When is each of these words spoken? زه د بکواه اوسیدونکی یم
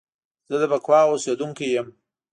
زه 0.49 0.55
د 0.61 0.63
بکواه 0.71 1.09
اوسیدونکی 1.11 1.65
یم 1.75 1.87